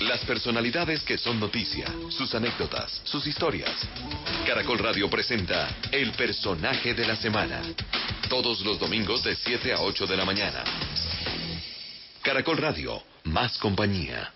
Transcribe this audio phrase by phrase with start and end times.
[0.00, 3.70] Las personalidades que son noticia, sus anécdotas, sus historias.
[4.46, 7.62] Caracol Radio presenta El personaje de la semana.
[8.28, 10.64] Todos los domingos de 7 a 8 de la mañana.
[12.22, 14.35] Caracol Radio, más compañía.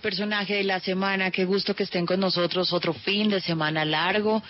[0.00, 1.30] Personaje de la semana.
[1.30, 4.42] Qué gusto que estén con nosotros otro fin de semana largo.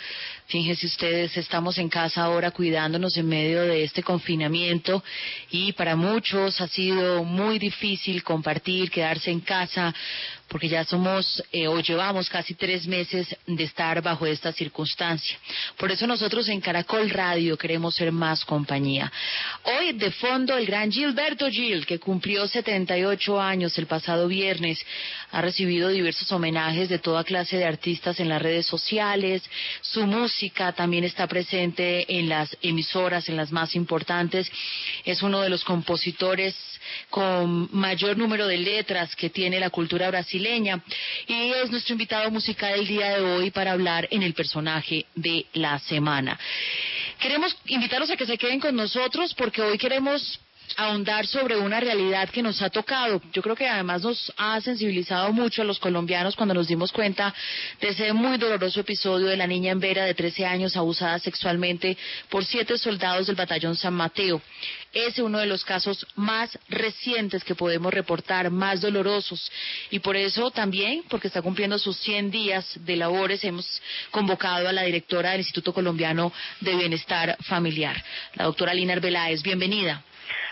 [0.47, 5.05] Fíjense ustedes, estamos en casa ahora cuidándonos en medio de este confinamiento
[5.51, 9.95] y para muchos ha sido muy difícil compartir, quedarse en casa
[10.51, 15.39] porque ya somos eh, o llevamos casi tres meses de estar bajo esta circunstancia.
[15.77, 19.11] Por eso nosotros en Caracol Radio queremos ser más compañía.
[19.63, 24.85] Hoy de fondo el gran Gilberto Gil, que cumplió 78 años el pasado viernes,
[25.31, 29.43] ha recibido diversos homenajes de toda clase de artistas en las redes sociales.
[29.83, 34.51] Su música también está presente en las emisoras, en las más importantes.
[35.05, 36.57] Es uno de los compositores
[37.09, 40.40] con mayor número de letras que tiene la cultura brasileña
[41.27, 45.47] y es nuestro invitado musical del día de hoy para hablar en el personaje de
[45.53, 46.39] la semana.
[47.19, 50.41] Queremos invitarlos a que se queden con nosotros porque hoy queremos
[50.77, 53.21] ahondar sobre una realidad que nos ha tocado.
[53.33, 57.35] Yo creo que además nos ha sensibilizado mucho a los colombianos cuando nos dimos cuenta
[57.81, 61.97] de ese muy doloroso episodio de la niña en Vera de 13 años abusada sexualmente
[62.29, 64.41] por siete soldados del batallón San Mateo.
[64.93, 69.51] Es uno de los casos más recientes que podemos reportar, más dolorosos.
[69.91, 74.73] Y por eso también, porque está cumpliendo sus 100 días de labores, hemos convocado a
[74.73, 78.03] la directora del Instituto Colombiano de Bienestar Familiar,
[78.35, 79.43] la doctora Lina Arbeláez.
[79.43, 80.03] Bienvenida.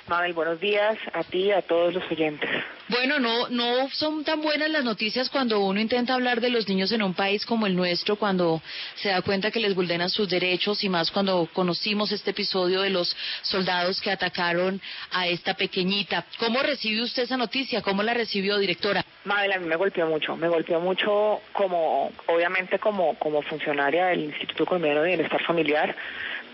[0.09, 2.49] Mabel, buenos días a ti y a todos los oyentes.
[2.89, 6.91] Bueno, no, no son tan buenas las noticias cuando uno intenta hablar de los niños
[6.93, 8.63] en un país como el nuestro, cuando
[8.95, 12.91] se da cuenta que les vulneran sus derechos y más cuando conocimos este episodio de
[12.91, 14.81] los soldados que atacaron
[15.13, 16.25] a esta pequeñita.
[16.39, 17.83] ¿Cómo recibe usted esa noticia?
[17.83, 19.05] ¿Cómo la recibió, directora?
[19.25, 24.25] Mabel, a mí me golpeó mucho, me golpeó mucho como, obviamente como, como funcionaria del
[24.25, 25.95] Instituto Colombiano de Bienestar Familiar,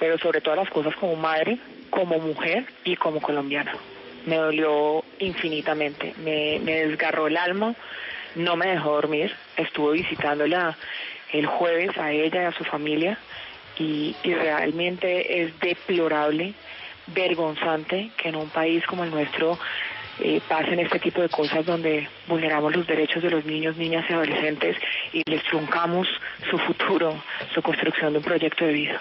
[0.00, 1.58] pero sobre todas las cosas como madre,
[1.94, 3.72] como mujer y como colombiana.
[4.26, 7.74] Me dolió infinitamente, me, me desgarró el alma,
[8.34, 10.76] no me dejó dormir, estuve visitándola
[11.32, 13.16] el jueves a ella y a su familia
[13.78, 16.54] y, realmente es deplorable,
[17.06, 19.56] vergonzante que en un país como el nuestro
[20.20, 24.14] eh, pasen este tipo de cosas donde vulneramos los derechos de los niños, niñas y
[24.14, 24.76] adolescentes
[25.12, 26.08] y les truncamos
[26.50, 27.22] su futuro,
[27.52, 29.00] su construcción de un proyecto de vida.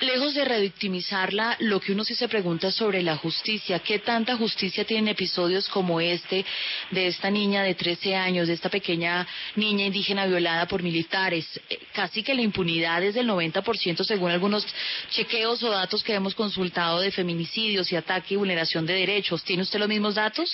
[0.00, 3.80] Lejos de revictimizarla, lo que uno sí se pregunta sobre la justicia.
[3.80, 6.44] ¿Qué tanta justicia tienen episodios como este
[6.92, 9.26] de esta niña de 13 años, de esta pequeña
[9.56, 11.60] niña indígena violada por militares?
[11.68, 14.64] Eh, Casi que la impunidad es del 90% según algunos
[15.10, 19.42] chequeos o datos que hemos consultado de feminicidios y ataque y vulneración de derechos.
[19.42, 20.48] ¿Tiene usted los mismos datos?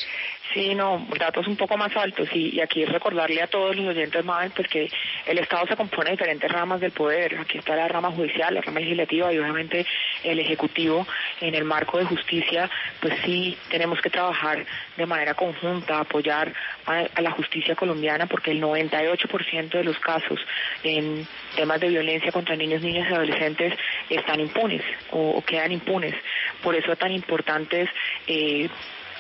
[0.55, 4.25] Sí, no, datos un poco más altos y, y aquí recordarle a todos los oyentes,
[4.25, 4.89] Mabel, pues que
[5.27, 7.41] el Estado se compone de diferentes ramas del poder.
[7.41, 9.85] Aquí está la rama judicial, la rama legislativa y obviamente
[10.23, 11.05] el Ejecutivo.
[11.41, 12.71] En el marco de justicia,
[13.01, 14.65] pues sí tenemos que trabajar
[14.97, 16.53] de manera conjunta, apoyar
[16.87, 20.39] a, a la justicia colombiana porque el 98% de los casos
[20.85, 21.27] en
[21.57, 23.75] temas de violencia contra niños, niñas y adolescentes
[24.09, 26.15] están impunes o, o quedan impunes.
[26.63, 27.91] Por eso es tan importantes
[28.29, 28.69] eh,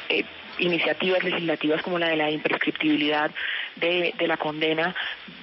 [0.09, 0.25] eh,
[0.59, 3.31] iniciativas legislativas como la de la imprescriptibilidad
[3.77, 4.95] de, de la condena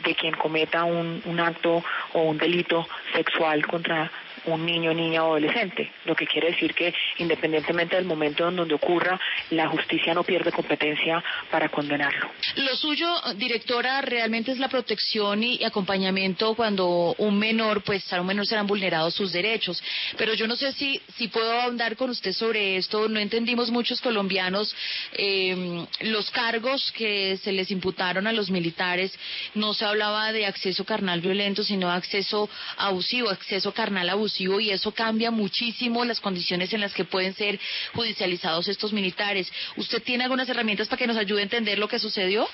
[0.03, 1.83] de quien cometa un, un acto
[2.13, 4.11] o un delito sexual contra
[4.45, 8.73] un niño, niña o adolescente, lo que quiere decir que independientemente del momento en donde
[8.73, 9.19] ocurra,
[9.51, 12.29] la justicia no pierde competencia para condenarlo.
[12.55, 18.27] Lo suyo, directora, realmente es la protección y acompañamiento cuando un menor, pues a un
[18.27, 19.81] menor serán vulnerados sus derechos.
[20.17, 23.07] Pero yo no sé si, si puedo ahondar con usted sobre esto.
[23.07, 24.73] No entendimos muchos colombianos
[25.13, 29.13] eh, los cargos que se les imputaron a los militares.
[29.53, 34.93] No se hablaba de acceso carnal violento, sino acceso abusivo, acceso carnal abusivo y eso
[34.93, 37.59] cambia muchísimo las condiciones en las que pueden ser
[37.93, 39.51] judicializados estos militares.
[39.75, 42.47] ¿Usted tiene algunas herramientas para que nos ayude a entender lo que sucedió?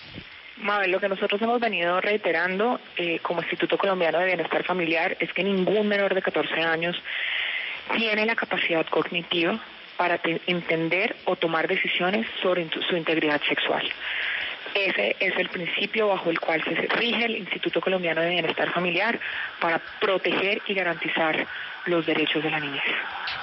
[0.58, 5.32] Mabel, lo que nosotros hemos venido reiterando eh, como Instituto Colombiano de Bienestar Familiar es
[5.34, 6.96] que ningún menor de 14 años
[7.96, 9.60] tiene la capacidad cognitiva
[9.98, 13.88] para entender o tomar decisiones sobre su integridad sexual.
[14.74, 19.20] Ese es el principio bajo el cual se rige el Instituto Colombiano de Bienestar Familiar
[19.60, 21.48] para proteger y garantizar
[21.88, 22.84] los derechos de la niñez.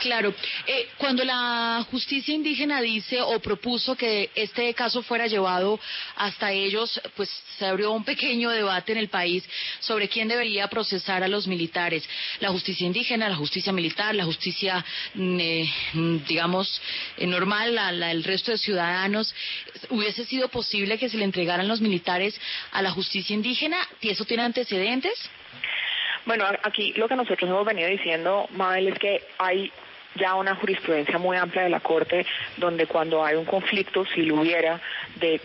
[0.00, 0.34] Claro,
[0.66, 5.80] eh, cuando la justicia indígena dice o propuso que este caso fuera llevado
[6.16, 9.44] hasta ellos, pues se abrió un pequeño debate en el país
[9.80, 12.08] sobre quién debería procesar a los militares.
[12.40, 16.80] La justicia indígena, la justicia militar, la justicia, mm, eh, mm, digamos,
[17.16, 19.34] eh, normal, el resto de ciudadanos.
[19.90, 22.38] ¿Hubiese sido posible que se le entregaran los militares
[22.72, 23.78] a la justicia indígena?
[24.00, 25.30] ¿Y eso tiene antecedentes?
[26.26, 29.70] Bueno, aquí lo que nosotros hemos venido diciendo, Mabel, es que hay
[30.14, 32.26] ya una jurisprudencia muy amplia de la Corte
[32.56, 34.80] donde cuando hay un conflicto, si lo hubiera,
[35.16, 35.40] de,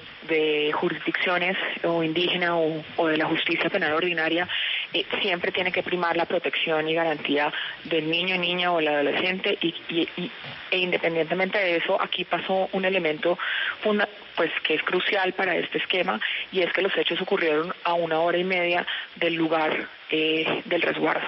[0.73, 4.47] jurisdicciones o indígena o, de la justicia penal ordinaria,
[4.93, 7.51] eh, siempre tiene que primar la protección y garantía
[7.85, 9.73] del niño, niña o el adolescente y,
[10.71, 13.39] e independientemente de eso, aquí pasó un elemento
[14.35, 16.19] pues que es crucial para este esquema
[16.51, 18.85] y es que los hechos ocurrieron a una hora y media
[19.15, 21.27] del lugar eh, del resguardo.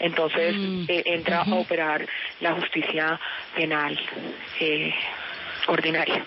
[0.00, 2.06] Entonces mm, eh, entra a operar
[2.40, 3.20] la justicia
[3.54, 3.98] penal
[4.60, 4.92] eh,
[5.68, 6.24] ordinaria.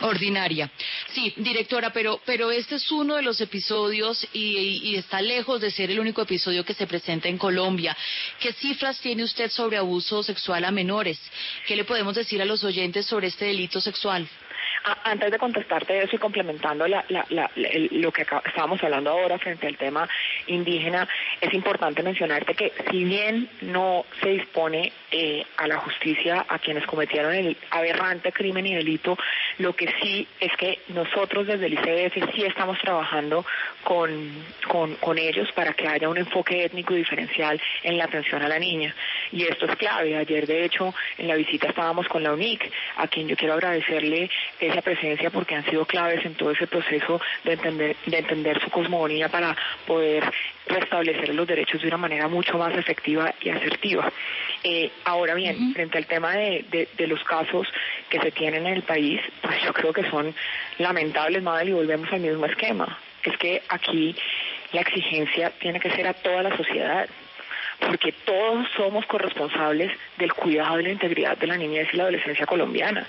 [0.00, 0.68] Ordinaria.
[1.12, 5.70] Sí, directora, pero, pero este es uno de los episodios y, y, está lejos de
[5.70, 7.96] ser el único episodio que se presenta en Colombia.
[8.40, 11.20] ¿Qué cifras tiene usted sobre abuso sexual a menores?
[11.66, 14.28] ¿Qué le podemos decir a los oyentes sobre este delito sexual?
[15.04, 20.08] Antes de contestarte eso y complementando lo que estábamos hablando ahora frente al tema
[20.46, 21.08] indígena,
[21.40, 26.86] es importante mencionarte que si bien no se dispone eh, a la justicia a quienes
[26.86, 29.16] cometieron el aberrante crimen y delito,
[29.58, 33.44] lo que sí es que nosotros desde el ICDF sí estamos trabajando
[33.82, 34.44] con,
[35.00, 38.58] con ellos para que haya un enfoque étnico y diferencial en la atención a la
[38.58, 38.94] niña.
[39.32, 40.16] Y esto es clave.
[40.16, 44.30] Ayer, de hecho, en la visita estábamos con la UNIC, a quien yo quiero agradecerle
[44.74, 48.70] esa presencia porque han sido claves en todo ese proceso de entender, de entender su
[48.70, 49.56] cosmogonía para
[49.86, 50.24] poder
[50.66, 54.12] restablecer los derechos de una manera mucho más efectiva y asertiva.
[54.62, 57.68] Eh, ahora bien, frente al tema de, de, los casos
[58.08, 60.34] que se tienen en el país, pues yo creo que son
[60.78, 62.98] lamentables, Madel, y volvemos al mismo esquema.
[63.22, 64.14] Es que aquí
[64.72, 67.08] la exigencia tiene que ser a toda la sociedad
[67.80, 72.46] porque todos somos corresponsables del cuidado de la integridad de la niñez y la adolescencia
[72.46, 73.06] colombiana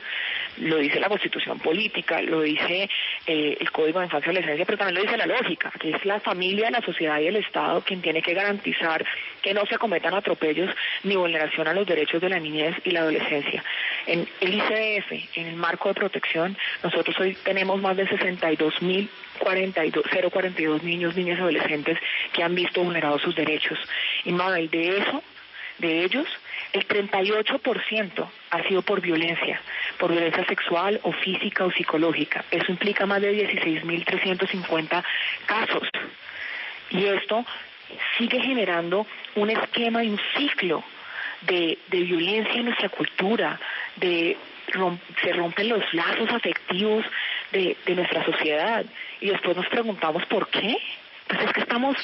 [0.57, 2.89] lo dice la constitución política, lo dice
[3.27, 6.05] eh, el Código de Infancia y Adolescencia, pero también lo dice la lógica, que es
[6.05, 9.05] la familia, la sociedad y el Estado quien tiene que garantizar
[9.41, 10.73] que no se cometan atropellos
[11.03, 13.63] ni vulneración a los derechos de la niñez y la adolescencia.
[14.07, 18.07] En el ICDF, en el marco de protección, nosotros hoy tenemos más de
[19.39, 21.99] 62.042 042 niños, niñas y adolescentes
[22.33, 23.79] que han visto vulnerados sus derechos.
[24.23, 25.23] Y Mabel, de eso,
[25.77, 26.27] de ellos,
[26.73, 29.61] el 38% ha sido por violencia,
[29.97, 32.45] por violencia sexual o física o psicológica.
[32.51, 35.03] Eso implica más de 16.350
[35.45, 35.87] casos.
[36.89, 37.45] Y esto
[38.17, 39.05] sigue generando
[39.35, 40.83] un esquema y un ciclo
[41.41, 43.59] de, violencia en nuestra cultura,
[43.95, 44.37] de
[45.21, 47.05] se rompen los lazos afectivos
[47.51, 48.85] de nuestra sociedad.
[49.21, 50.77] Y después nos preguntamos por qué
[51.27, 51.95] pues es que estamos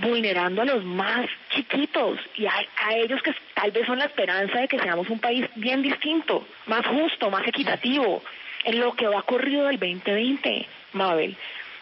[0.00, 2.52] vulnerando a los más chiquitos y a,
[2.84, 6.46] a, ellos que tal vez son la esperanza de que seamos un país bien distinto,
[6.66, 8.22] más justo, más equitativo.
[8.64, 11.36] En lo que va corrido del 2020, Mabel,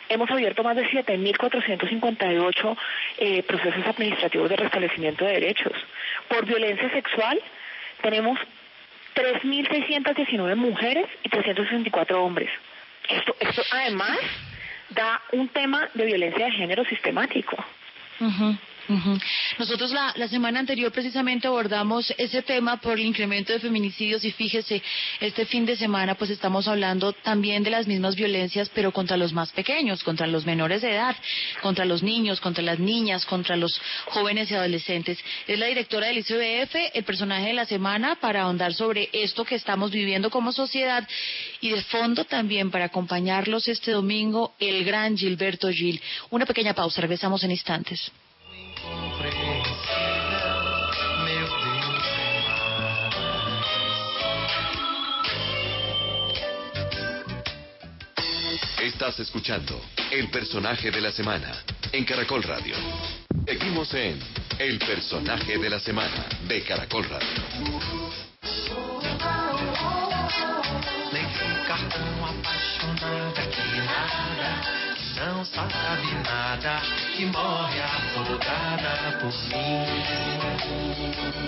[0.08, 2.76] hemos abierto más de 7.458
[3.18, 5.72] eh, procesos administrativos de restablecimiento de derechos.
[6.28, 7.40] Por violencia sexual
[8.02, 8.38] tenemos
[9.16, 12.50] 3.619 mujeres y 364 hombres.
[13.08, 14.18] Esto, esto además
[14.90, 17.56] da un tema de violencia de género sistemático.
[19.58, 24.30] Nosotros la, la, semana anterior precisamente abordamos ese tema por el incremento de feminicidios y
[24.30, 24.82] fíjese,
[25.20, 29.32] este fin de semana pues estamos hablando también de las mismas violencias pero contra los
[29.32, 31.16] más pequeños, contra los menores de edad,
[31.62, 35.18] contra los niños, contra las niñas, contra los jóvenes y adolescentes.
[35.46, 39.56] Es la directora del ICBF, el personaje de la semana para ahondar sobre esto que
[39.56, 41.06] estamos viviendo como sociedad
[41.60, 46.00] y de fondo también para acompañarlos este domingo el gran Gilberto Gil.
[46.30, 48.12] Una pequeña pausa, regresamos en instantes.
[58.96, 59.80] Estás escuchando
[60.10, 61.52] el personaje de la semana
[61.92, 62.74] en Caracol Radio.
[63.46, 64.18] Seguimos en
[64.58, 68.46] El personaje de la semana de Caracol Radio.
[75.16, 75.72] Não sabe
[76.24, 76.82] nada,
[77.16, 79.32] que morre afogada por.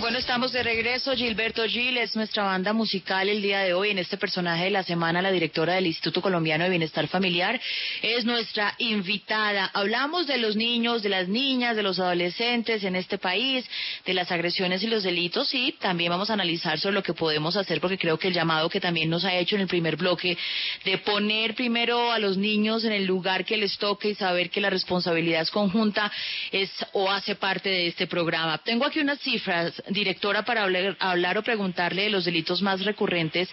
[0.00, 1.14] Bueno, estamos de regreso.
[1.14, 3.90] Gilberto Gil es nuestra banda musical el día de hoy.
[3.90, 7.60] En este personaje de la semana, la directora del Instituto Colombiano de Bienestar Familiar
[8.00, 9.70] es nuestra invitada.
[9.74, 13.68] Hablamos de los niños, de las niñas, de los adolescentes en este país,
[14.06, 17.56] de las agresiones y los delitos y también vamos a analizar sobre lo que podemos
[17.56, 20.38] hacer porque creo que el llamado que también nos ha hecho en el primer bloque
[20.84, 24.60] de poner primero a los niños en el lugar que les toque y saber que
[24.60, 26.10] la responsabilidad es conjunta
[26.52, 28.58] es o hace parte de este programa.
[28.58, 33.48] Tengo aquí unas cifras, directora, para hablar, o preguntarle de los delitos más recurrentes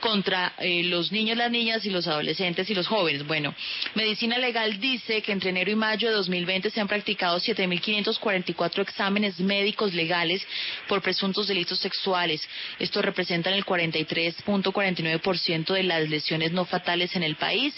[0.00, 3.26] contra eh, los niños, las niñas y los adolescentes y los jóvenes.
[3.26, 3.54] Bueno,
[3.94, 9.38] Medicina Legal dice que entre enero y mayo de 2020 se han practicado 7.544 exámenes
[9.40, 10.46] médicos legales
[10.88, 12.46] por presuntos delitos sexuales.
[12.78, 17.74] Esto representa el 43.49% de las lesiones no fatales en el país.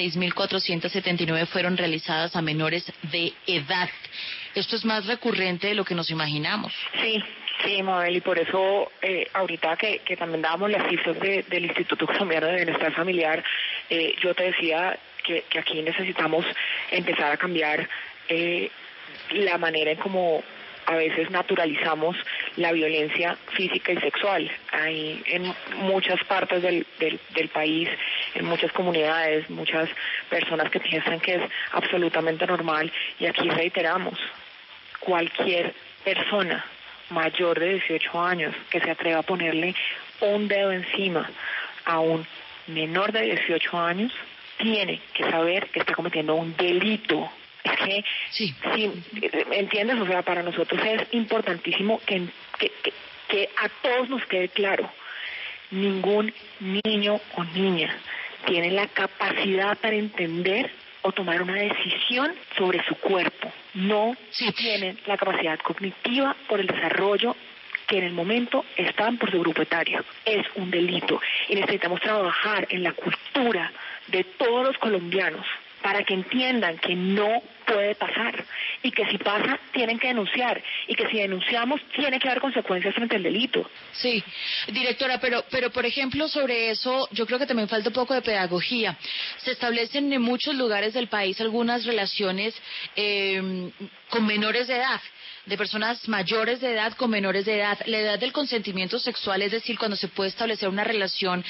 [0.00, 3.88] 6.479 fueron realizadas a menores de edad.
[4.54, 6.72] Esto es más recurrente de lo que nos imaginamos.
[7.00, 7.22] Sí,
[7.64, 11.66] sí, Mabel, y por eso eh, ahorita que, que también dábamos las cifras de- del
[11.66, 13.44] Instituto Colombiano de Bienestar Familiar,
[13.88, 16.44] eh, yo te decía que, que aquí necesitamos
[16.90, 17.88] empezar a cambiar
[18.28, 18.70] eh,
[19.32, 20.42] la manera en cómo
[20.90, 22.16] a veces naturalizamos
[22.56, 24.50] la violencia física y sexual.
[24.72, 25.54] Hay en
[25.84, 27.88] muchas partes del, del, país,
[28.34, 29.88] en muchas comunidades, muchas
[30.28, 34.18] personas que piensan que es absolutamente normal y aquí reiteramos,
[34.98, 36.64] cualquier persona
[37.10, 39.76] mayor de 18 años que se atreva a ponerle
[40.20, 41.30] un dedo encima
[41.84, 42.26] a un
[42.66, 44.12] menor de 18 años
[44.58, 47.30] tiene que saber que está cometiendo un delito.
[47.64, 48.54] Es que, Sí.
[48.74, 48.90] sí,
[49.52, 49.98] ¿entiendes?
[50.00, 52.22] O sea, para nosotros es importantísimo que,
[52.58, 52.92] que, que,
[53.28, 54.90] que a todos nos quede claro,
[55.70, 56.32] ningún
[56.84, 57.94] niño o niña
[58.46, 60.70] tiene la capacidad para entender
[61.02, 63.52] o tomar una decisión sobre su cuerpo.
[63.74, 64.50] No Sí.
[64.52, 67.36] tienen la capacidad cognitiva por el desarrollo
[67.86, 70.04] que en el momento están por su grupo etario.
[70.24, 73.72] Es un delito y necesitamos trabajar en la cultura
[74.08, 75.44] de todos los colombianos
[75.82, 78.44] para que entiendan que no puede pasar
[78.82, 82.94] y que si pasa tienen que denunciar y que si denunciamos tiene que haber consecuencias
[82.94, 83.68] frente al delito.
[83.92, 84.22] Sí,
[84.68, 88.22] directora, pero, pero por ejemplo sobre eso yo creo que también falta un poco de
[88.22, 88.96] pedagogía.
[89.38, 92.54] Se establecen en muchos lugares del país algunas relaciones
[92.96, 93.70] eh,
[94.10, 95.00] con menores de edad
[95.46, 97.78] de personas mayores de edad con menores de edad.
[97.86, 101.42] La edad del consentimiento sexual, es decir, cuando se puede establecer una relación,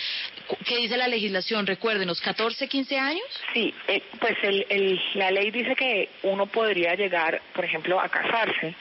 [0.65, 1.67] ¿qué dice la legislación?
[1.67, 3.25] Recuérdenos, 14, 15 años.
[3.53, 8.09] Sí, eh, pues el, el- la ley dice que uno podría llegar, por ejemplo, a
[8.09, 8.75] casarse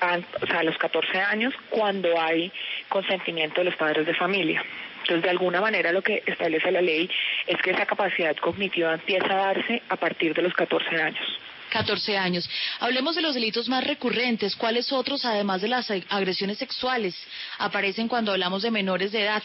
[0.00, 0.18] a,
[0.58, 2.52] a los 14 años cuando hay
[2.88, 4.62] consentimiento de los padres de familia.
[5.00, 7.08] Entonces, de alguna manera, lo que establece la ley
[7.46, 11.26] es que esa capacidad cognitiva empieza a darse a partir de los 14 años.
[11.70, 12.48] 14 años.
[12.80, 14.56] Hablemos de los delitos más recurrentes.
[14.56, 17.16] ¿Cuáles otros, además de las agresiones sexuales,
[17.58, 19.42] aparecen cuando hablamos de menores de edad?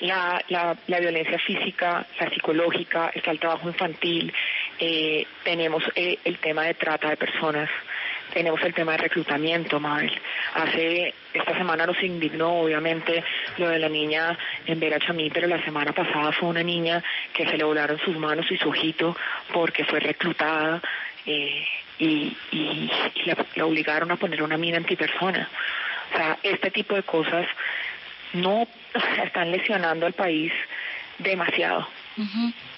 [0.00, 4.32] la, la, la violencia física, la psicológica, está el trabajo infantil,
[4.78, 7.70] eh, tenemos eh, el tema de trata de personas,
[8.32, 10.12] tenemos el tema de reclutamiento, Mabel.
[10.54, 13.24] Hace, esta semana nos indignó obviamente
[13.56, 17.02] lo de la niña en Vera Chamí, pero la semana pasada fue una niña
[17.32, 19.16] que se le volaron sus manos y su ojito
[19.52, 20.82] porque fue reclutada
[21.26, 21.66] eh,
[21.98, 22.90] y, y,
[23.24, 25.48] la, la obligaron a poner una mina antipersona.
[26.12, 27.46] O sea, este tipo de cosas
[28.32, 28.66] no
[29.24, 30.52] están lesionando al país
[31.18, 31.88] demasiado.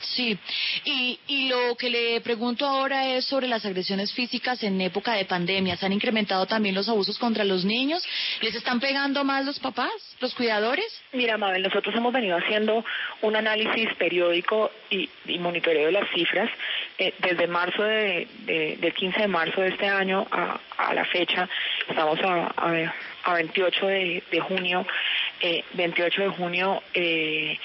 [0.01, 0.39] Sí,
[0.85, 5.25] y, y lo que le pregunto ahora es sobre las agresiones físicas en época de
[5.25, 5.77] pandemia.
[5.77, 8.03] ¿Se han incrementado también los abusos contra los niños?
[8.41, 9.91] ¿Les están pegando más los papás,
[10.21, 10.87] los cuidadores?
[11.13, 12.85] Mira, Mabel, nosotros hemos venido haciendo
[13.23, 16.51] un análisis periódico y, y monitoreo de las cifras.
[16.99, 21.05] Eh, desde marzo de, de- del 15 de marzo de este año a, a la
[21.05, 21.49] fecha,
[21.89, 24.85] estamos a, a, a 28 de, de junio.
[25.41, 27.59] Eh, 28 de junio eh,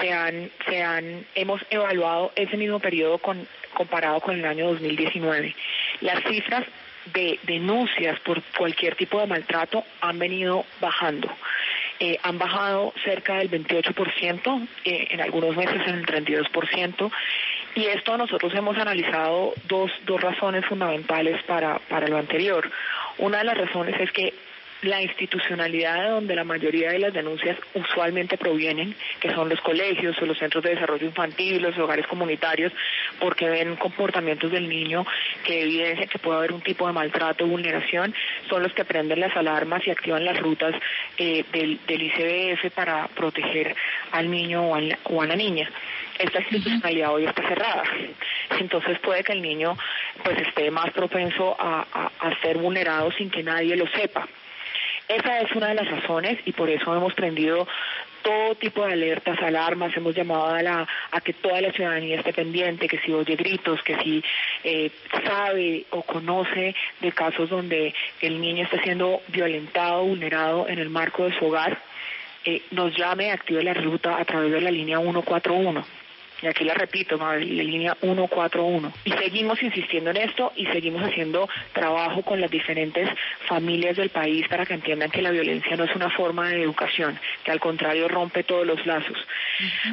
[0.00, 5.54] se han, se han, hemos evaluado ese mismo periodo con, comparado con el año 2019.
[6.00, 6.64] Las cifras
[7.12, 11.30] de denuncias por cualquier tipo de maltrato han venido bajando.
[11.98, 17.10] Eh, han bajado cerca del 28%, eh, en algunos meses en el 32%,
[17.74, 22.70] y esto nosotros hemos analizado dos, dos razones fundamentales para, para lo anterior.
[23.18, 24.34] Una de las razones es que
[24.82, 30.16] la institucionalidad de donde la mayoría de las denuncias usualmente provienen, que son los colegios
[30.20, 32.72] o los centros de desarrollo infantil, los hogares comunitarios,
[33.18, 35.06] porque ven comportamientos del niño
[35.44, 38.14] que evidencian que puede haber un tipo de maltrato o vulneración,
[38.48, 40.74] son los que prenden las alarmas y activan las rutas
[41.16, 43.74] eh, del, del ICBF para proteger
[44.12, 45.70] al niño o a la, o a la niña
[46.18, 47.82] esta institucionalidad hoy está cerrada.
[48.58, 49.76] Entonces puede que el niño
[50.24, 54.26] pues esté más propenso a, a, a ser vulnerado sin que nadie lo sepa.
[55.08, 57.66] Esa es una de las razones y por eso hemos prendido
[58.22, 62.32] todo tipo de alertas, alarmas, hemos llamado a, la, a que toda la ciudadanía esté
[62.32, 64.24] pendiente, que si oye gritos, que si
[64.64, 64.90] eh,
[65.24, 71.24] sabe o conoce de casos donde el niño está siendo violentado, vulnerado en el marco
[71.24, 71.78] de su hogar,
[72.44, 76.05] eh, nos llame, active la ruta a través de la línea 141
[76.42, 78.92] y aquí la repito, la línea 141.
[79.04, 83.08] Y seguimos insistiendo en esto y seguimos haciendo trabajo con las diferentes
[83.46, 87.18] familias del país para que entiendan que la violencia no es una forma de educación,
[87.44, 89.16] que al contrario rompe todos los lazos.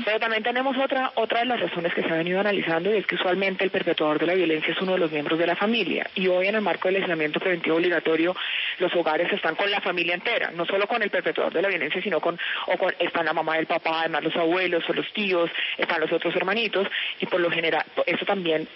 [0.03, 3.07] Pero también tenemos otra, otra de las razones que se ha venido analizando y es
[3.07, 6.09] que usualmente el perpetuador de la violencia es uno de los miembros de la familia.
[6.15, 8.35] Y hoy en el marco del aislamiento preventivo obligatorio,
[8.79, 12.01] los hogares están con la familia entera, no solo con el perpetuador de la violencia,
[12.01, 15.49] sino con, o con, están la mamá del papá, además los abuelos o los tíos,
[15.77, 16.87] están los otros hermanitos
[17.19, 18.67] y por lo general eso también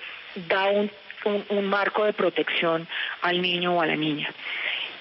[0.47, 0.91] da un,
[1.25, 2.87] un, un marco de protección
[3.21, 4.29] al niño o a la niña.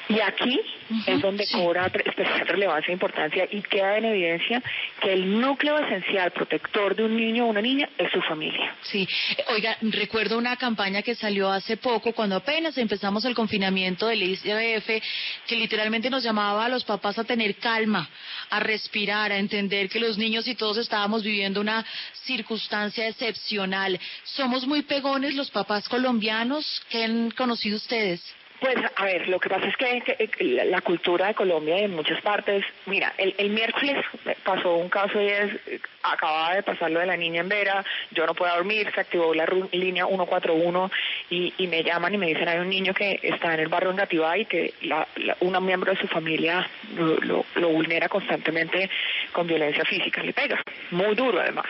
[0.09, 0.61] Y aquí
[1.07, 1.55] es donde sí.
[1.55, 4.63] cobra especial relevancia e importancia y queda en evidencia
[5.01, 8.75] que el núcleo esencial protector de un niño o una niña es su familia.
[8.83, 14.07] Sí, Eh, oiga, recuerdo una campaña que salió hace poco, cuando apenas empezamos el confinamiento
[14.07, 15.03] del ICBF,
[15.47, 18.09] que literalmente nos llamaba a los papás a tener calma,
[18.51, 21.85] a respirar, a entender que los niños y todos estábamos viviendo una
[22.25, 23.99] circunstancia excepcional.
[24.25, 26.83] ¿Somos muy pegones los papás colombianos?
[26.91, 28.23] ¿Qué han conocido ustedes?
[28.61, 31.95] Pues, a ver, lo que pasa es que, que la, cultura de Colombia y en
[31.95, 34.03] muchas partes, mira, el, el miércoles
[34.45, 37.85] pasó un caso y es, eh, acababa de pasar lo de la niña en Vera,
[38.13, 40.91] yo no puedo dormir, se activó la línea 141
[41.29, 43.91] y, y me llaman y me dicen hay un niño que está en el barrio
[43.91, 48.89] Engativá y que la, la- una miembro de su familia lo, lo, lo vulnera constantemente
[49.33, 51.67] con violencia física, le pega, muy duro además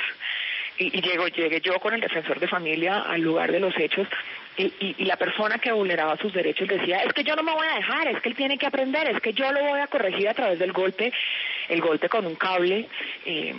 [0.78, 4.06] y, y llego, llegué yo con el defensor de familia al lugar de los hechos
[4.56, 7.66] y, y- la persona que vulneraba sus derechos decía, es que yo no me voy
[7.66, 10.28] a dejar, es que él tiene que aprender, es que yo lo voy a corregir
[10.28, 11.12] a través del golpe,
[11.68, 12.88] el golpe con un cable.
[13.24, 13.54] Eh,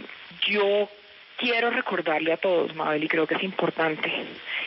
[0.48, 0.89] yo
[1.38, 4.12] quiero recordarle a todos, Mabel, y creo que es importante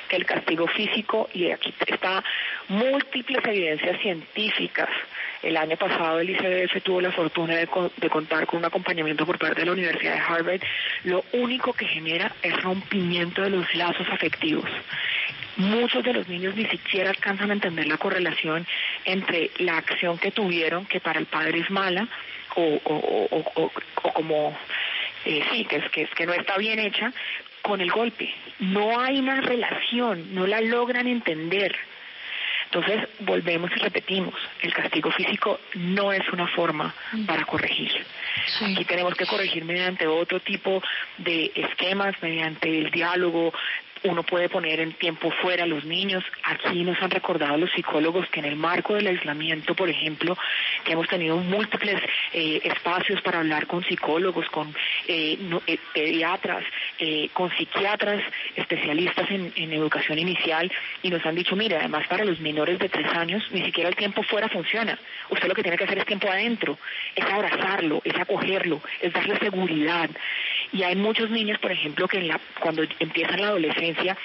[0.09, 2.23] que el castigo físico, y aquí está
[2.69, 4.89] múltiples evidencias científicas,
[5.43, 9.39] el año pasado el ICDF tuvo la fortuna de, de contar con un acompañamiento por
[9.39, 10.61] parte de la Universidad de Harvard,
[11.05, 14.69] lo único que genera es rompimiento de los lazos afectivos.
[15.57, 18.67] Muchos de los niños ni siquiera alcanzan a entender la correlación
[19.05, 22.07] entre la acción que tuvieron, que para el padre es mala,
[22.57, 23.73] o- o
[24.13, 24.57] como
[25.27, 27.13] eh, sí, que es, que es que no está bien hecha,
[27.63, 28.33] con el golpe.
[28.59, 31.77] No hay una relación, no la logran entender.
[32.73, 36.95] Entonces, volvemos y repetimos, el castigo físico no es una forma
[37.27, 37.91] para corregir.
[38.63, 40.81] Aquí tenemos que corregir mediante otro tipo
[41.19, 43.53] de esquemas, mediante el diálogo.
[44.03, 46.25] Uno puede poner en tiempo fuera a los niños.
[46.45, 50.39] Aquí nos han recordado los psicólogos que en el marco del aislamiento, por ejemplo,
[50.85, 52.01] que hemos tenido múltiples
[52.33, 54.75] eh, espacios para hablar con psicólogos, con
[55.07, 56.65] eh, no- eh, pediatras,
[56.99, 58.23] eh, con psiquiatras
[58.57, 60.71] especialistas en, educación inicial
[61.03, 63.97] y nos han dicho, mire, además para los menores de tres años ni siquiera el
[63.97, 64.99] tiempo fuera funciona.
[65.29, 66.79] Usted lo que tiene que hacer es tiempo adentro,
[67.15, 70.11] es abrazarlo, es acogerlo, es darle seguridad.
[70.73, 74.17] Y hay muchos niños, por ejemplo, que en la, cuando empiezan la adolescencia,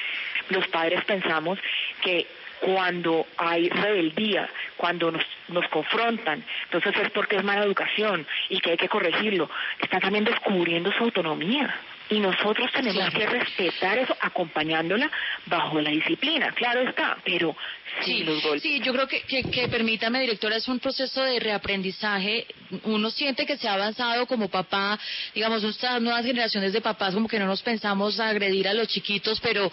[0.49, 1.59] los padres pensamos
[2.01, 2.27] que
[2.61, 8.71] cuando hay rebeldía, cuando nos, nos confrontan, entonces es porque es mala educación y que
[8.71, 9.49] hay que corregirlo.
[9.79, 11.75] Están también descubriendo su autonomía.
[12.09, 15.09] Y nosotros tenemos que respetar eso acompañándola
[15.47, 17.55] bajo la disciplina, claro está, pero
[18.03, 18.61] Sí, los golpes.
[18.61, 22.45] sí, yo creo que, que, que permítame, directora, es un proceso de reaprendizaje.
[22.83, 24.99] Uno siente que se ha avanzado como papá,
[25.33, 29.39] digamos, estas nuevas generaciones de papás, como que no nos pensamos agredir a los chiquitos,
[29.39, 29.71] pero,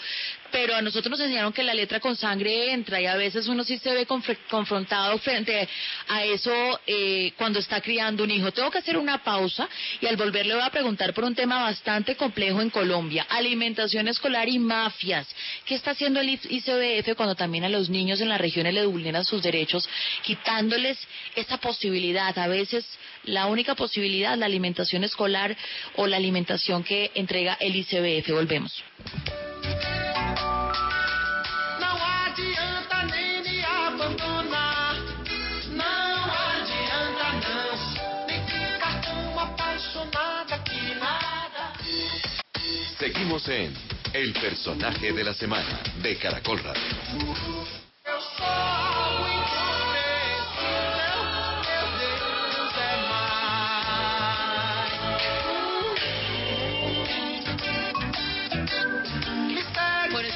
[0.53, 3.65] pero a nosotros nos enseñaron que la letra con sangre entra y a veces uno
[3.65, 5.69] sí se ve confrontado frente
[6.09, 8.53] a eso eh, cuando está criando un hijo.
[8.53, 9.69] Tengo que hacer una pausa
[10.01, 14.07] y al volver le voy a preguntar por un tema bastante complejo en Colombia, alimentación
[14.09, 15.27] escolar y mafias.
[15.65, 19.25] ¿Qué está haciendo el ICBF cuando también a los niños en las regiones le vulneran
[19.25, 19.89] sus derechos,
[20.23, 20.99] quitándoles
[21.35, 22.39] esa posibilidad?
[22.39, 22.87] A veces
[23.25, 25.57] la única posibilidad, la alimentación escolar
[25.97, 28.31] o la alimentación que entrega el ICBF.
[28.33, 28.83] Volvemos
[32.33, 34.97] adianta nem me abandonar.
[35.69, 36.17] Não
[36.49, 41.73] adianta não, nem ficar tão apaixonada que nada.
[42.99, 43.75] Seguimos en
[44.15, 47.93] El personaje de la semana de Caracol Radio.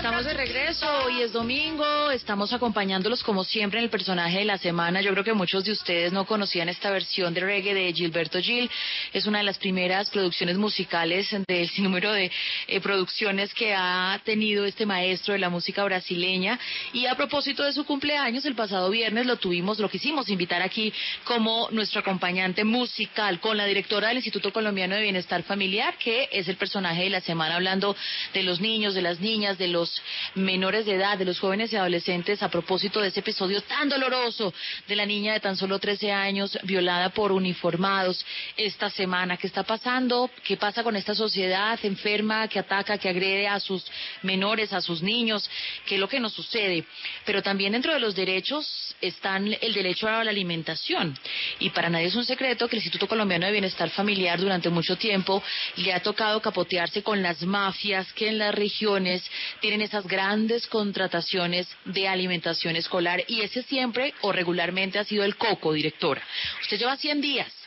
[0.07, 4.59] Estamos de regreso, hoy es domingo, estamos acompañándolos como siempre en el personaje de la
[4.59, 5.01] semana.
[5.01, 8.71] Yo creo que muchos de ustedes no conocían esta versión de reggae de Gilberto Gil.
[9.12, 12.31] Es una de las primeras producciones musicales del número de
[12.69, 16.59] eh, producciones que ha tenido este maestro de la música brasileña.
[16.92, 20.92] Y a propósito de su cumpleaños, el pasado viernes lo tuvimos, lo quisimos invitar aquí
[21.25, 26.49] como nuestro acompañante musical con la directora del Instituto Colombiano de Bienestar Familiar, que es
[26.49, 27.97] el personaje de la semana hablando
[28.33, 30.03] de los niños, de las niñas, de los
[30.35, 31.96] menores de edad, de los jóvenes y adolescentes,
[32.43, 34.53] a propósito de ese episodio tan doloroso
[34.87, 38.25] de la niña de tan solo 13 años violada por uniformados
[38.57, 39.39] esta semana.
[39.39, 40.31] ¿Qué está pasando?
[40.45, 43.85] ¿Qué pasa con esta sociedad enferma que ataca, que agrede a sus
[44.23, 45.49] menores, a sus niños?
[45.87, 46.85] ¿Qué es lo que nos sucede?
[47.25, 51.19] Pero también dentro de los derechos están el derecho a la alimentación.
[51.61, 54.97] Y para nadie es un secreto que el Instituto Colombiano de Bienestar Familiar durante mucho
[54.97, 55.43] tiempo
[55.77, 59.23] le ha tocado capotearse con las mafias que en las regiones
[59.61, 65.37] tienen esas grandes contrataciones de alimentación escolar y ese siempre o regularmente ha sido el
[65.37, 66.22] coco, directora.
[66.62, 67.66] Usted lleva 100 días.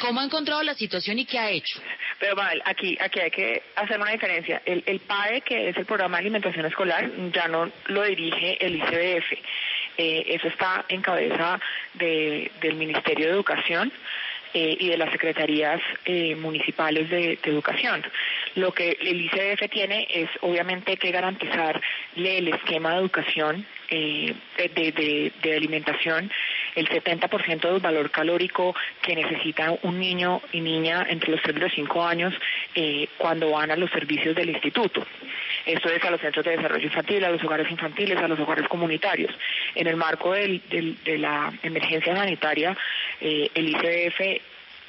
[0.00, 1.80] ¿Cómo ha encontrado la situación y qué ha hecho?
[2.18, 4.62] Pero mal, aquí, aquí hay que hacer una diferencia.
[4.64, 8.76] El, el PAE, que es el Programa de Alimentación Escolar, ya no lo dirige el
[8.76, 9.32] ICBF.
[9.98, 11.60] Eh, eso está en cabeza
[11.94, 13.92] de, del Ministerio de Educación.
[14.60, 18.02] Eh, y de las secretarías eh, municipales de, educación.
[18.56, 25.32] Lo que el ICF tiene es obviamente que garantizarle el esquema de educación, eh, de,
[25.42, 26.30] de, alimentación,
[26.74, 31.60] el 70% del valor calórico que necesita un niño y niña entre los 3 y
[31.60, 32.34] los 5 años
[33.16, 35.04] cuando van a los servicios del instituto.
[35.68, 38.66] Esto es a los centros de desarrollo infantil, a los hogares infantiles, a los hogares
[38.68, 39.30] comunitarios.
[39.74, 42.76] En el marco del, de la emergencia sanitaria,
[43.20, 44.42] eh, el ICF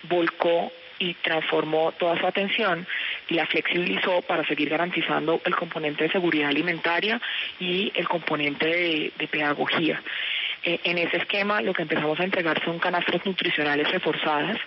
[0.03, 2.85] volcó y transformó toda su atención
[3.27, 7.19] y la flexibilizó para seguir garantizando el componente de seguridad alimentaria
[7.59, 10.01] y el componente de pedagogía.
[10.61, 14.59] Eh, en ese esquema lo que empezamos a entregar son canastas nutricionales reforzadas.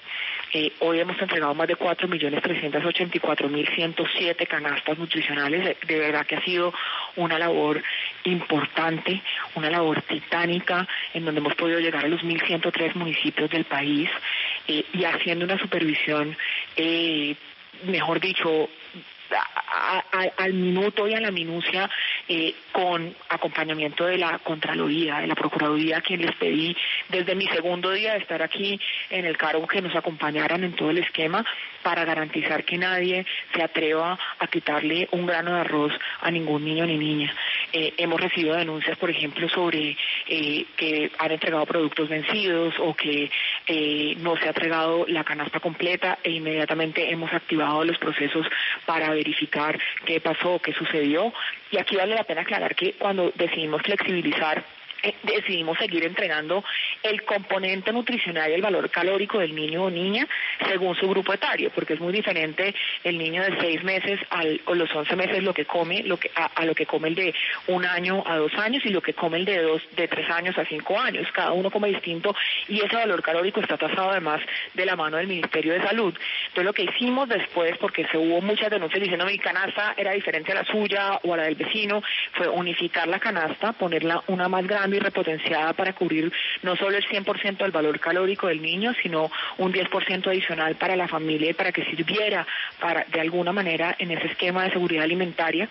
[0.55, 5.77] Eh, hoy hemos entregado más de 4.384.107 canastas nutricionales.
[5.87, 6.73] De, verdad que ha sido
[7.16, 7.83] una labor
[8.25, 9.23] importante,
[9.55, 14.11] una labor titánica, en donde hemos podido llegar a los 1.103 municipios del país
[14.68, 16.37] eh, y haciendo una supervisión,
[17.85, 18.68] mejor dicho,
[20.37, 21.88] al minuto y a la minucia
[22.29, 26.77] eh, con acompañamiento de la Contraloría, de la Procuraduría, a quien les pedí
[27.09, 28.79] desde mi segundo día de estar aquí
[29.11, 31.45] en el cargo que nos acompañaran en todo el esquema
[31.83, 36.87] para garantizar que nadie se atreva a quitarle un grano de arroz a ningún niño
[36.87, 37.35] ni niña.
[37.73, 39.97] Eh, hemos recibido denuncias, por ejemplo, sobre
[40.29, 43.31] eh, que han entregado productos vencidos o que
[44.18, 48.47] no se ha entregado la canasta completa e inmediatamente hemos activado los procesos
[48.87, 51.33] para verificar qué pasó, qué sucedió.
[51.71, 54.65] Y aquí vale la pena aclarar que cuando decidimos flexibilizar
[55.23, 56.65] decidimos seguir entregando
[57.03, 60.27] el componente nutricional y el valor calórico del niño o niña
[60.69, 64.75] según su grupo etario, porque es muy diferente el niño de seis meses al, o
[64.75, 67.35] los once meses lo que come lo que, a, lo que come el de
[67.69, 70.57] un año a dos años y lo que come el de dos, de tres años
[70.59, 71.27] a cinco años.
[71.33, 72.35] Cada uno come distinto
[72.69, 74.41] y ese valor calórico está tasado además
[74.75, 76.15] de la mano del Ministerio de Salud.
[76.49, 80.53] Entonces lo que hicimos después, porque se hubo muchas denuncias diciendo mi canasta era diferente
[80.53, 84.67] a la suya o a la del vecino, fue unificar la canasta, ponerla una más
[84.67, 89.31] grande y repotenciada para cubrir no solo el 100% del valor calórico del niño, sino
[89.59, 92.46] un 10% adicional para la familia y para que sirviera
[92.81, 95.68] para de alguna manera en ese esquema de seguridad alimentaria.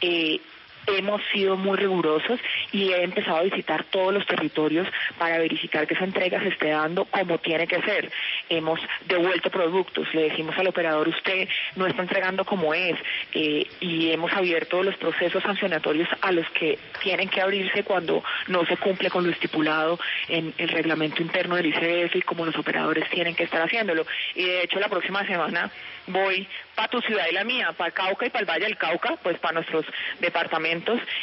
[0.00, 0.40] Eh,
[0.86, 2.40] hemos sido muy rigurosos
[2.72, 4.86] y he empezado a visitar todos los territorios
[5.18, 8.10] para verificar que esa entrega se esté dando como tiene que ser.
[8.48, 12.96] Hemos devuelto productos, le decimos al operador usted no está entregando como es
[13.32, 18.64] eh, y hemos abierto los procesos sancionatorios a los que tienen que abrirse cuando no
[18.66, 23.08] se cumple con lo estipulado en el reglamento interno del ICF y como los operadores
[23.10, 24.06] tienen que estar haciéndolo.
[24.34, 25.70] Y de hecho la próxima semana
[26.06, 29.16] voy para tu ciudad y la mía, para Cauca y para el Valle del Cauca,
[29.22, 29.86] pues para nuestros
[30.20, 30.75] departamentos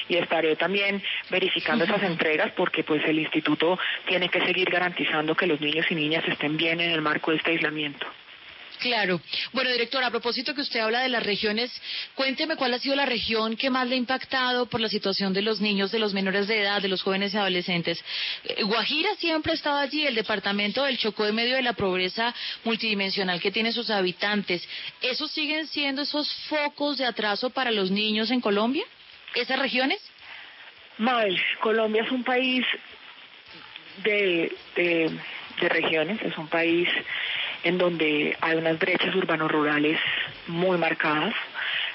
[0.08, 5.48] y estaré también verificando esas entregas porque pues el instituto tiene que seguir garantizando que
[5.48, 8.08] los niños y niñas estén bien en el marco de este aislamiento.
[8.84, 9.22] Claro.
[9.54, 11.72] Bueno, director, a propósito que usted habla de las regiones,
[12.16, 15.42] cuénteme cuál ha sido la región que más le ha impactado por la situación de
[15.42, 18.04] los niños, de los menores de edad, de los jóvenes y adolescentes.
[18.44, 22.36] Eh, Guajira siempre ha estado allí, el departamento del Chocó en medio de la pobreza
[22.66, 24.68] multidimensional que tiene sus habitantes.
[25.02, 28.84] ¿Esos siguen siendo esos focos de atraso para los niños en Colombia?
[29.36, 30.00] ¿Esas regiones?
[30.98, 32.66] Mabel, Colombia es un país
[34.04, 35.10] de, de,
[35.70, 36.88] regiones, es un país
[37.64, 40.00] en donde hay unas brechas urbano-rurales
[40.48, 41.34] muy marcadas.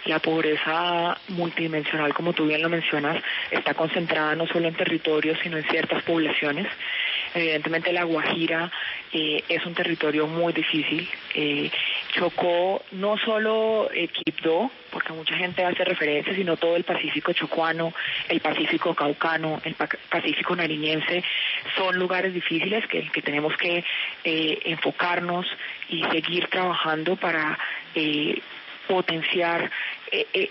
[0.05, 5.59] La pobreza multidimensional, como tú bien lo mencionas, está concentrada no solo en territorios, sino
[5.59, 6.67] en ciertas poblaciones.
[7.35, 8.71] Evidentemente la Guajira
[9.13, 11.09] eh, es un territorio muy difícil.
[11.35, 11.71] Eh,
[12.13, 17.93] chocó no solo Quibdó, porque mucha gente hace referencia, sino todo el Pacífico chocuano,
[18.29, 21.23] el Pacífico caucano, el Pa- Pacífico nariñense,
[21.77, 23.85] son lugares difíciles que, que tenemos que
[24.25, 25.47] eh, enfocarnos
[25.91, 27.59] y seguir trabajando para
[27.95, 28.41] eh,
[28.89, 29.71] potenciar
[30.11, 30.51] eh, eh,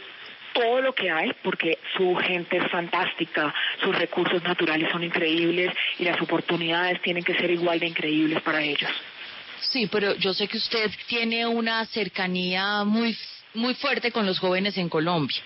[0.54, 6.04] todo lo que hay, porque su gente es fantástica, sus recursos naturales son increíbles y
[6.04, 8.92] las oportunidades tienen que ser igual de increíbles para ellos.
[9.62, 13.18] Sí, pero yo sé que usted tiene una cercanía muy
[13.54, 15.38] muy fuerte con los jóvenes en Colombia.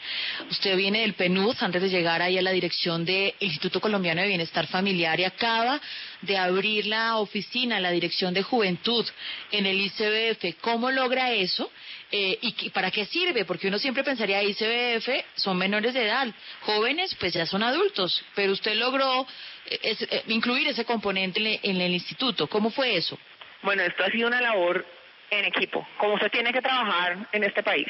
[0.49, 4.27] Usted viene del PNUD antes de llegar ahí a la dirección del Instituto Colombiano de
[4.27, 5.79] Bienestar Familiar y acaba
[6.21, 9.05] de abrir la oficina, la dirección de juventud
[9.51, 10.59] en el ICBF.
[10.61, 11.71] ¿Cómo logra eso?
[12.13, 13.45] Eh, ¿Y para qué sirve?
[13.45, 16.27] Porque uno siempre pensaría, ICBF son menores de edad,
[16.61, 19.25] jóvenes pues ya son adultos, pero usted logró
[19.67, 22.47] eh, es- eh, incluir ese componente en, en el instituto.
[22.47, 23.17] ¿Cómo fue eso?
[23.61, 24.85] Bueno, esto ha sido una labor
[25.29, 27.87] en equipo, como se tiene que trabajar en este país,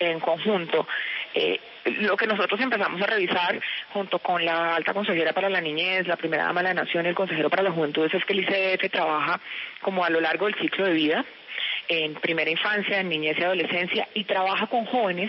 [0.00, 0.88] en conjunto.
[1.34, 1.60] Eh,
[2.00, 3.60] lo que nosotros empezamos a revisar
[3.92, 7.10] junto con la alta consejera para la niñez, la primera dama de la nación y
[7.10, 9.40] el consejero para la juventud es que el ICDF trabaja
[9.80, 11.24] como a lo largo del ciclo de vida
[11.92, 15.28] en primera infancia, en niñez y adolescencia y trabaja con jóvenes,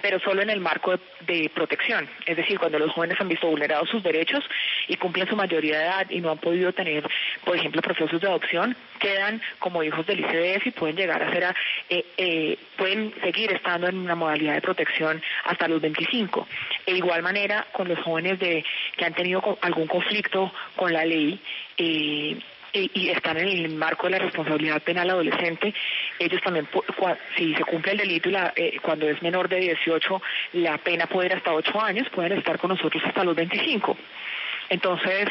[0.00, 2.08] pero solo en el marco de, de protección.
[2.26, 4.44] Es decir, cuando los jóvenes han visto vulnerados sus derechos
[4.86, 7.02] y cumplen su mayoría de edad y no han podido tener,
[7.44, 11.44] por ejemplo, procesos de adopción, quedan como hijos del ICDF y pueden llegar a ser,
[11.44, 11.54] a-
[11.90, 16.46] eh, eh, pueden seguir estando en una modalidad de protección hasta los 25.
[16.86, 18.64] De igual manera, con los jóvenes de,
[18.96, 21.40] que han tenido algún conflicto con la ley,
[21.78, 22.36] eh,
[22.76, 25.74] y, están en el marco de la responsabilidad penal adolescente,
[26.18, 26.68] ellos también,
[27.36, 30.22] si se cumple el delito y la, eh, cuando es menor de 18,
[30.54, 33.96] la pena puede ir hasta 8 años, pueden estar con nosotros hasta los 25.
[34.68, 35.28] Entonces,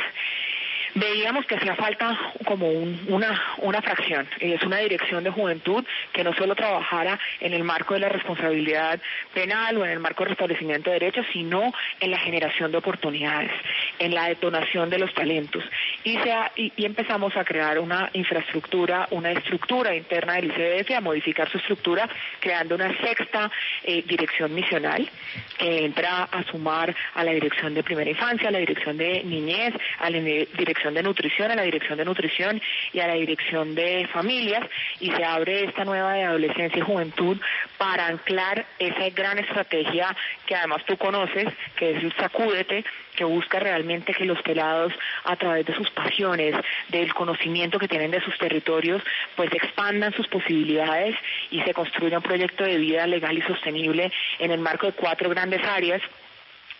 [0.95, 6.23] veíamos que hacía falta como un- una, una fracción, es una dirección de juventud que
[6.23, 8.99] no solo trabajara en el marco de la responsabilidad
[9.33, 13.51] penal o en el marco de restablecimiento de derechos, sino en la generación de oportunidades,
[13.99, 15.63] en la detonación de los talentos.
[16.03, 21.01] Y, se ha- y, empezamos a crear una infraestructura, una estructura interna del ICDF, a
[21.01, 22.07] modificar su estructura,
[22.39, 23.51] creando una sexta
[23.83, 25.09] eh, dirección misional
[25.57, 29.73] que entra a sumar a la dirección de primera infancia, a la dirección de niñez,
[29.99, 30.45] a la ni-
[30.93, 32.61] de nutrición, a la dirección de nutrición
[32.93, 34.67] y a la dirección de familias
[34.99, 37.37] y se abre esta nueva de adolescencia y juventud
[37.77, 42.83] para anclar esa gran estrategia que además tú conoces, que es el sacúdete,
[43.15, 44.93] que busca realmente que los pelados
[45.23, 46.55] a través de sus pasiones,
[46.89, 49.01] del conocimiento que tienen de sus territorios,
[49.35, 51.15] pues expandan sus posibilidades
[51.49, 55.29] y se construya un proyecto de vida legal y sostenible en el marco de cuatro
[55.29, 56.01] grandes áreas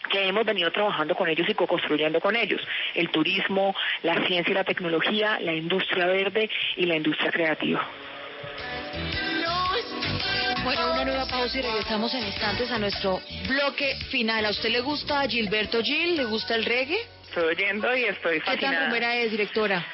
[0.09, 2.61] que hemos venido trabajando con ellos y co-construyendo con ellos.
[2.93, 7.87] El turismo, la ciencia y la tecnología, la industria verde y la industria creativa.
[10.63, 14.45] Bueno, una nueva pausa y regresamos en instantes a nuestro bloque final.
[14.45, 16.17] ¿A usted le gusta Gilberto Gil?
[16.17, 16.97] ¿Le gusta el reggae?
[17.27, 18.85] Estoy oyendo y estoy ¿Qué tan fascinada.
[18.87, 19.85] rumera es, directora?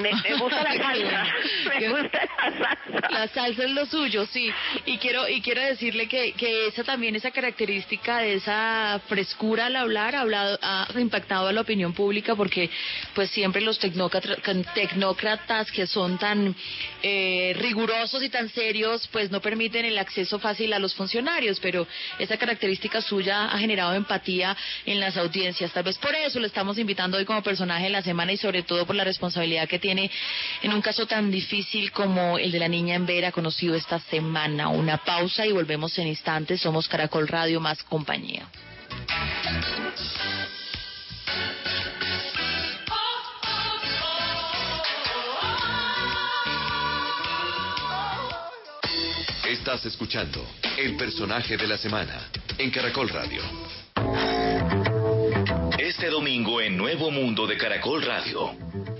[0.00, 1.26] Me, me gusta la salsa,
[1.80, 3.08] me gusta la salsa.
[3.10, 4.50] La salsa es lo suyo, sí.
[4.86, 9.76] Y quiero y quiero decirle que, que esa también, esa característica de esa frescura al
[9.76, 12.70] hablar ha, hablado, ha impactado a la opinión pública porque
[13.14, 14.38] pues siempre los tecnócratas,
[14.74, 16.54] tecnócratas que son tan
[17.02, 21.86] eh, rigurosos y tan serios pues no permiten el acceso fácil a los funcionarios, pero
[22.18, 25.72] esa característica suya ha generado empatía en las audiencias.
[25.72, 28.62] Tal vez por eso lo estamos invitando hoy como personaje de la semana y sobre
[28.62, 32.68] todo por la responsabilidad que tiene en un caso tan difícil como el de la
[32.68, 34.68] niña en Vera conocido esta semana.
[34.68, 36.60] Una pausa y volvemos en instantes.
[36.60, 38.48] Somos Caracol Radio más compañía.
[49.50, 50.46] Estás escuchando
[50.78, 53.42] El personaje de la semana en Caracol Radio.
[56.00, 58.52] Este domingo en Nuevo Mundo de Caracol Radio.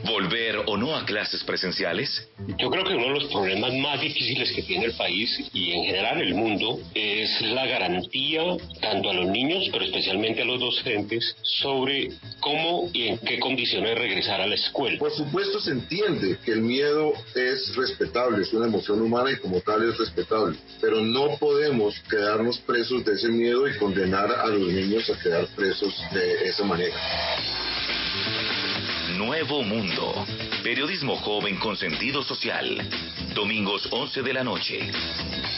[0.05, 2.29] ¿Volver o no a clases presenciales?
[2.59, 5.85] Yo creo que uno de los problemas más difíciles que tiene el país y en
[5.85, 8.43] general el mundo es la garantía
[8.81, 12.11] tanto a los niños, pero especialmente a los docentes, sobre
[12.41, 14.99] cómo y en qué condiciones regresar a la escuela.
[14.99, 19.61] Por supuesto se entiende que el miedo es respetable, es una emoción humana y como
[19.61, 24.69] tal es respetable, pero no podemos quedarnos presos de ese miedo y condenar a los
[24.69, 26.90] niños a quedar presos de esa manera.
[29.17, 30.27] Nuevo Mundo.
[30.63, 32.89] Periodismo joven con sentido social.
[33.35, 34.91] Domingos 11 de la noche.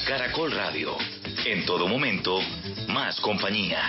[0.06, 0.96] Caracol Radio.
[1.44, 2.40] En todo momento,
[2.88, 3.88] más compañía.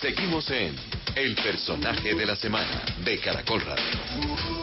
[0.00, 0.74] Seguimos en
[1.16, 4.53] El personaje de la semana de Caracol Radio.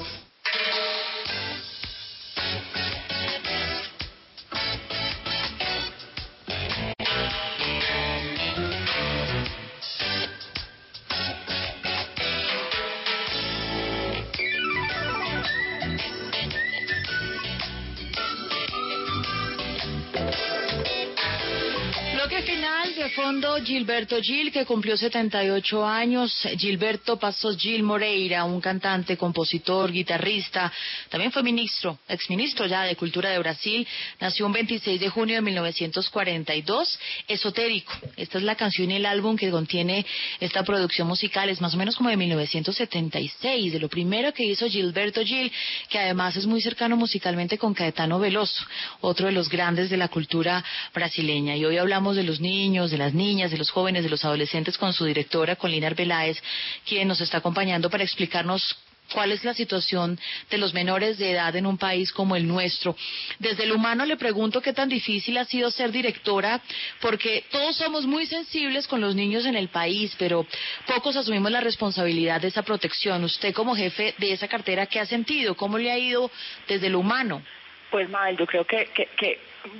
[23.66, 26.48] Gilberto Gil, que cumplió 78 años.
[26.58, 30.72] Gilberto Passos Gil Moreira, un cantante, compositor, guitarrista,
[31.10, 33.88] también fue ministro, exministro ya de Cultura de Brasil.
[34.20, 37.00] Nació un 26 de junio de 1942.
[37.28, 37.94] Esotérico.
[38.18, 40.06] Esta es la canción y el álbum que contiene
[40.40, 41.50] esta producción musical.
[41.50, 45.52] Es más o menos como de 1976, de lo primero que hizo Gilberto Gil,
[45.90, 48.66] que además es muy cercano musicalmente con Caetano Veloso,
[49.02, 51.56] otro de los grandes de la cultura brasileña.
[51.56, 54.76] Y hoy hablamos de los niños, de las niñas, de los jóvenes, de los adolescentes
[54.76, 56.42] con su directora, con Linar Peláez,
[56.88, 58.76] quien nos está acompañando para explicarnos
[59.14, 60.20] cuál es la situación
[60.50, 62.96] de los menores de edad en un país como el nuestro.
[63.38, 66.60] Desde el humano le pregunto qué tan difícil ha sido ser directora,
[67.02, 70.48] porque todos somos muy sensibles con los niños en el país, pero
[70.88, 73.24] pocos asumimos la responsabilidad de esa protección.
[73.24, 75.56] Usted como jefe de esa cartera, ¿qué ha sentido?
[75.56, 76.32] ¿Cómo le ha ido
[76.68, 77.44] desde el humano?
[77.92, 78.88] Pues Mabel, yo creo que,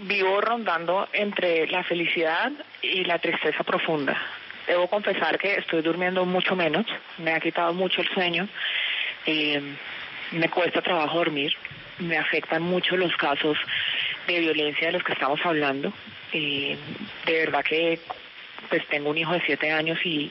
[0.04, 4.22] vivo rondando entre la felicidad y la tristeza profunda.
[4.68, 6.86] Debo confesar que estoy durmiendo mucho menos,
[7.18, 8.50] me ha quitado mucho el sueño,
[9.26, 9.62] eh,
[10.32, 11.56] me cuesta trabajo dormir,
[12.00, 13.58] me afectan mucho los casos
[14.28, 15.94] de violencia de los que estamos hablando.
[16.34, 16.78] Eh,
[17.26, 17.98] de verdad que
[18.70, 20.30] pues tengo un hijo de siete años y,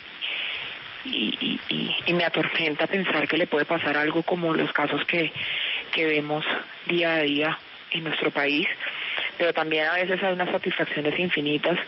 [1.06, 5.32] y, y, y, me atormenta pensar que le puede pasar algo como los casos que,
[5.92, 6.44] que vemos
[6.86, 7.58] día a día
[7.92, 8.66] en nuestro país,
[9.36, 11.78] pero también a veces hay unas satisfacciones infinitas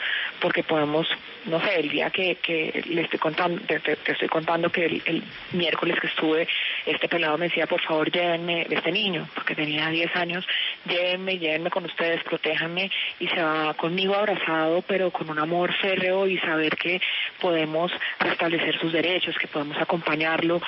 [0.41, 1.07] porque podemos,
[1.45, 5.99] no sé, el día que, que le estoy contando, te, estoy contando que el, miércoles
[6.01, 6.49] que estuve,
[6.87, 10.47] este pelado me decía, por favor, llévenme, este niño, porque tenía 10 años,
[10.87, 16.27] llévenme, llévenme con ustedes, protéjanme, y se va conmigo abrazado, pero con un amor férreo
[16.27, 17.01] y saber que
[17.41, 20.61] podemos restablecer sus derechos, que podemos acompañarlo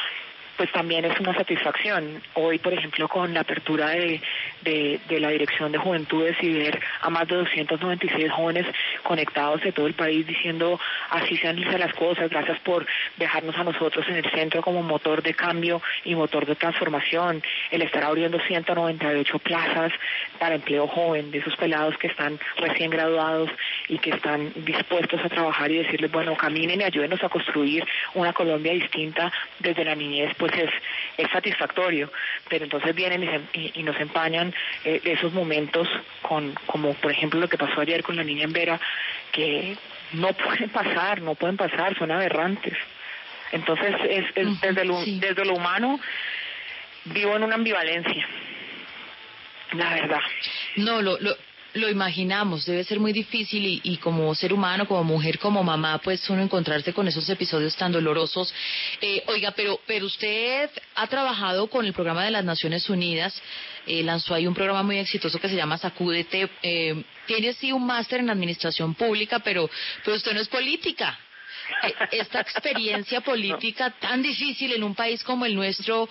[0.56, 2.22] pues también es una satisfacción.
[2.34, 4.20] Hoy, por ejemplo, con la apertura de,
[4.62, 8.66] de, la Dirección de Juventudes y ver a más de 296 jóvenes
[9.02, 10.78] conectados de todo el país diciendo
[11.10, 12.86] así sean las cosas, gracias por
[13.16, 17.82] dejarnos a nosotros en el centro como motor de cambio y motor de transformación, el
[17.82, 19.92] estar abriendo 198 plazas
[20.38, 23.50] para empleo joven, de esos pelados que están recién graduados
[23.88, 28.32] y que están dispuestos a trabajar y decirles, bueno, caminen y ayúdenos a construir una
[28.32, 30.70] Colombia distinta desde la niñez pues es,
[31.16, 32.12] es satisfactorio,
[32.50, 34.54] pero entonces vienen y, nos empañan
[34.84, 35.88] eh, esos momentos
[36.20, 38.78] con, como por ejemplo lo que pasó ayer con la niña en Vera,
[39.32, 39.74] que
[40.12, 42.74] no pueden pasar, no pueden pasar, son aberrantes.
[43.52, 44.24] Entonces, es,
[44.60, 45.98] desde, lo, desde lo humano,
[47.06, 48.26] vivo en una ambivalencia,
[49.72, 50.20] la verdad.
[50.76, 51.34] No, lo, lo,
[51.74, 56.28] lo imaginamos, debe ser muy difícil y, como ser humano, como mujer, como mamá, pues
[56.30, 58.54] uno encontrarse con esos episodios tan dolorosos.
[59.00, 63.40] Eh, oiga, pero, pero usted ha trabajado con el programa de las Naciones Unidas,
[63.86, 66.48] eh, lanzó ahí un programa muy exitoso que se llama Sacúdete.
[66.62, 69.68] Eh, tiene sí un máster en administración pública, pero,
[70.04, 71.18] pero usted no es política.
[71.82, 76.08] Eh, esta experiencia política tan difícil en un país como el nuestro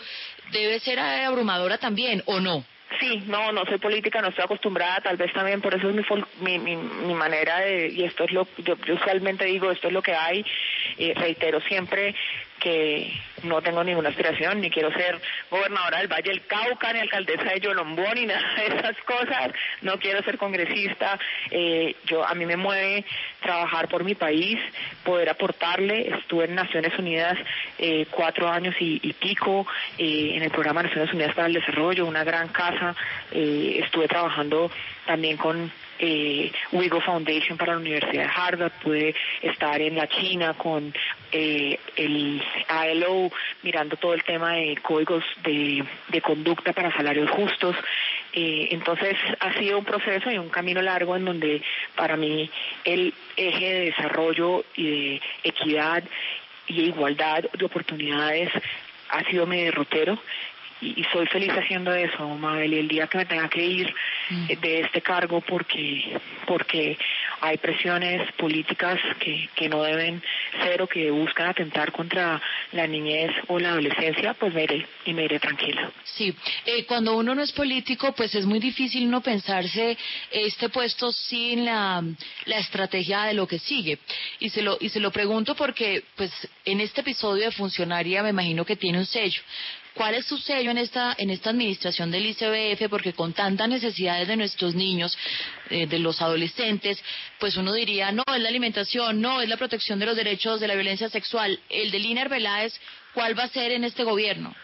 [0.52, 2.65] debe ser abrumadora también, ¿o no?
[2.99, 5.95] Sí, no, no soy política, no estoy acostumbrada, tal vez también por eso es
[6.41, 9.93] mi, mi, mi, manera de, y esto es lo, yo, yo usualmente digo, esto es
[9.93, 10.45] lo que hay,
[10.97, 12.13] eh, reitero siempre
[12.63, 13.12] que
[13.43, 15.19] no tengo ninguna aspiración, ni quiero ser
[15.52, 19.99] gobernadora del Valle del Cauca, ni alcaldesa de Yolombó, ni nada de esas cosas, no
[19.99, 21.19] quiero ser congresista,
[21.52, 23.04] eh, yo a mí me mueve
[23.41, 24.58] trabajar por mi país,
[25.04, 27.38] poder aportarle, estuve en Naciones Unidas
[27.78, 32.23] eh, cuatro años y, pico, eh, en el programa Naciones Unidas para el Desarrollo, una
[32.23, 32.95] gran casa,
[33.32, 34.72] estuve trabajando
[35.05, 35.70] también con
[36.00, 40.94] eh, Wigo Foundation para la Universidad de Harvard, pude estar en la China con
[41.32, 42.41] eh, el
[42.91, 43.32] ILO
[43.62, 45.86] mirando todo el tema de códigos de,
[46.22, 47.76] conducta para salarios justos.
[48.34, 51.62] Eh, entonces ha sido un proceso y un camino largo en donde
[51.96, 52.50] para mí
[52.84, 56.04] el eje de desarrollo y de equidad
[56.68, 58.50] y igualdad de oportunidades
[59.10, 60.18] ha sido mi derrotero
[60.97, 63.93] y, soy feliz haciendo eso, Mabel, y el día que me tenga que ir
[64.29, 64.45] mm.
[64.49, 66.97] eh, de este cargo porque porque
[67.41, 70.21] hay presiones políticas que, que no deben
[70.61, 75.13] ser o que buscan atentar contra la niñez o la adolescencia, pues me iré y
[75.13, 75.91] me iré tranquila.
[76.03, 76.34] Sí,
[76.65, 79.97] eh, cuando uno no es político, pues es muy difícil no pensarse
[80.31, 82.03] este puesto sin la,
[82.45, 83.99] la estrategia de lo que sigue.
[84.39, 86.31] Y se lo, y se lo pregunto porque, pues,
[86.65, 89.41] en este episodio de funcionaria me imagino que tiene un sello.
[89.94, 92.89] ¿Cuál es su sello en esta, en esta administración del ICBF?
[92.89, 95.16] Porque con tantas necesidades de nuestros niños,
[95.70, 97.04] eh, de los adolescentes,
[97.39, 100.68] pues uno diría, no, es la alimentación, no, es la protección de los derechos de
[100.68, 101.60] la violencia sexual.
[101.70, 102.74] El de Lina Arbeláez,
[103.14, 104.56] ¿cuál va a ser en este gobierno?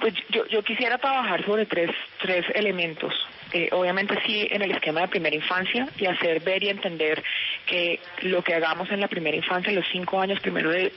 [0.00, 1.90] Pues yo, yo quisiera trabajar sobre tres,
[2.20, 3.14] tres elementos.
[3.52, 7.22] Eh, obviamente sí en el esquema de primera infancia y hacer ver y entender
[7.66, 10.92] que lo que hagamos en la primera infancia, en los cinco años primero de,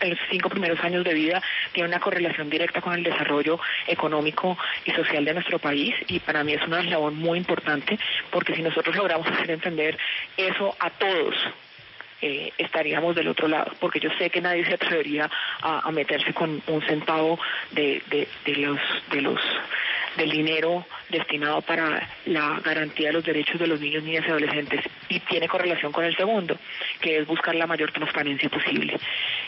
[0.00, 4.58] en los cinco primeros años de vida, tiene una correlación directa con el desarrollo económico
[4.84, 7.98] y social de nuestro país y para mí es una labor muy importante
[8.30, 9.96] porque si nosotros logramos hacer entender
[10.36, 11.34] eso a todos,
[12.20, 15.30] eh, estaríamos del otro lado, porque yo sé que nadie se atrevería
[15.62, 17.38] a, meterse con un centavo
[17.70, 18.78] de, de, de los
[19.10, 19.40] de los
[20.16, 24.84] del dinero destinado para la garantía de los derechos de los niños, niñas y adolescentes
[25.08, 26.56] y tiene correlación con el segundo,
[27.00, 28.98] que es buscar la mayor transparencia posible.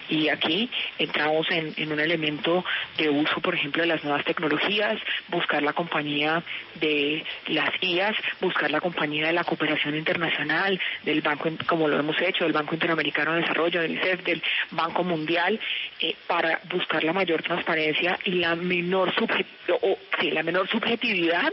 [0.09, 2.65] Y aquí entramos en, un elemento
[2.97, 4.99] de uso, por ejemplo, de las nuevas tecnologías,
[5.29, 6.43] buscar la compañía
[6.81, 12.21] de las IAS, buscar la compañía de la cooperación internacional, del Banco, como lo hemos
[12.21, 15.59] hecho, del Banco Interamericano de Desarrollo, del ICEF, del Banco Mundial,
[16.01, 19.13] eh, para buscar la mayor transparencia y la menor,
[19.83, 21.53] o, sí, la menor subjetividad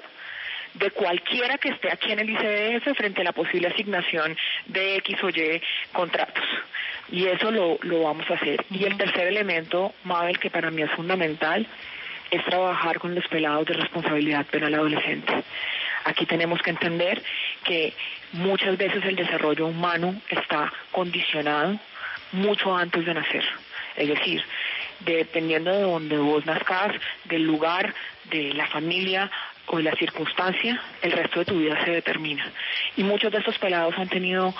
[0.79, 5.23] de cualquiera que esté aquí en el ICDF frente a la posible asignación de X
[5.23, 5.61] o Y
[5.91, 6.45] contratos.
[7.11, 8.63] Y eso lo, lo vamos a hacer.
[8.69, 11.65] Y el tercer elemento, Mabel, que para mí es fundamental,
[12.29, 15.43] es trabajar con los pelados de responsabilidad penal adolescente.
[16.03, 17.21] Aquí tenemos que entender
[17.63, 17.93] que
[18.33, 21.79] muchas veces el desarrollo humano está condicionado
[22.33, 23.43] mucho antes de nacer.
[23.95, 24.43] Es decir,
[24.99, 26.93] dependiendo de donde vos nazcas,
[27.25, 27.93] del lugar,
[28.25, 29.31] de la familia
[29.67, 32.51] o de la circunstancia, el resto de tu vida se determina.
[32.95, 34.53] Y muchos de estos pelados han tenido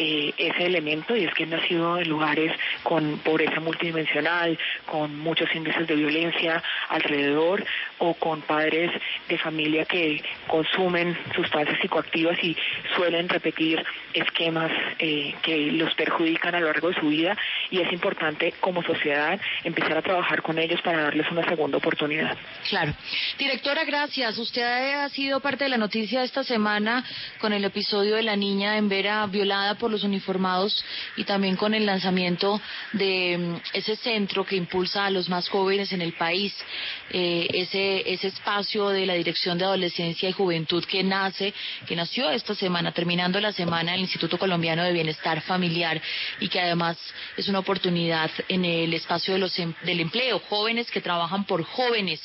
[0.00, 2.52] eh, ese elemento y es que han nacido en lugares
[2.84, 7.64] con pobreza multidimensional, con muchos índices de violencia alrededor
[7.98, 8.92] o con padres
[9.28, 12.56] de familia que consumen sustancias psicoactivas y
[12.94, 13.84] suelen repetir
[14.14, 14.70] esquemas
[15.00, 17.36] eh, que los perjudican a lo largo de su vida
[17.70, 22.38] y es importante como sociedad empezar a trabajar con ellos para darles una segunda oportunidad.
[22.68, 22.94] Claro.
[23.36, 24.38] Directora, gracias.
[24.38, 27.04] Usted ha sido parte de la noticia esta semana
[27.40, 30.84] con el episodio de la niña en Vera violada por los uniformados
[31.16, 32.60] y también con el lanzamiento
[32.92, 36.54] de mm, ese centro que impulsa a los más jóvenes en el país,
[37.10, 41.54] eh, ese, ese espacio de la Dirección de Adolescencia y Juventud que nace,
[41.86, 46.00] que nació esta semana, terminando la semana el Instituto Colombiano de Bienestar Familiar
[46.40, 46.98] y que además
[47.36, 51.64] es una oportunidad en el espacio de los, em, del empleo, jóvenes que trabajan por
[51.64, 52.20] jóvenes,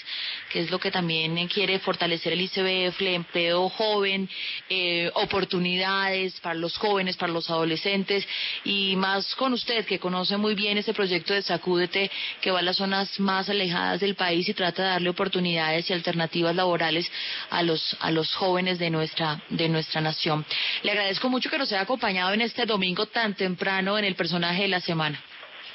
[0.51, 4.29] que es lo que también quiere fortalecer el ICBF, el empleo joven,
[4.69, 8.27] eh, oportunidades para los jóvenes, para los adolescentes
[8.63, 12.61] y más con usted que conoce muy bien ese proyecto de Sacúdete que va a
[12.61, 17.11] las zonas más alejadas del país y trata de darle oportunidades y alternativas laborales
[17.49, 20.45] a los a los jóvenes de nuestra de nuestra nación.
[20.83, 24.63] Le agradezco mucho que nos haya acompañado en este domingo tan temprano en el personaje
[24.63, 25.19] de la semana.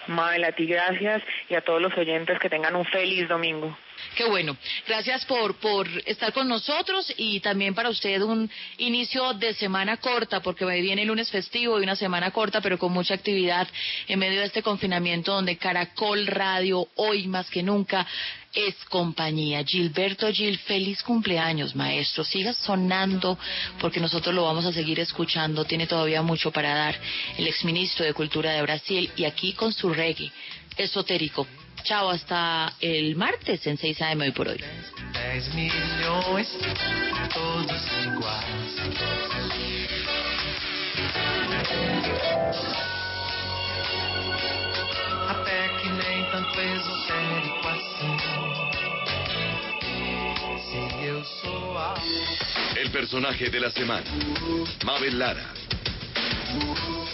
[0.06, 3.76] Mabel, a ti gracias y a todos los oyentes que tengan un feliz domingo.
[4.14, 4.56] Qué bueno.
[4.86, 10.40] Gracias por, por estar con nosotros y también para usted un inicio de semana corta,
[10.40, 13.68] porque viene el lunes festivo y una semana corta, pero con mucha actividad
[14.06, 18.06] en medio de este confinamiento donde Caracol Radio, hoy más que nunca,
[18.54, 19.62] es compañía.
[19.64, 22.24] Gilberto Gil, feliz cumpleaños, maestro.
[22.24, 23.38] Siga sonando
[23.80, 25.64] porque nosotros lo vamos a seguir escuchando.
[25.64, 26.98] Tiene todavía mucho para dar
[27.36, 30.32] el exministro de Cultura de Brasil y aquí con su reggae
[30.76, 31.46] esotérico.
[31.88, 34.62] Chao, hasta el martes en 6 AM hoy por hoy.
[35.32, 36.46] 10 milhões,
[37.32, 38.76] todos iguais.
[45.30, 48.16] Até que nem tanto esotérico assim.
[50.68, 51.94] Se eu sou a...
[52.76, 54.04] El personaje de la semana,
[54.84, 55.46] Mabel Lara.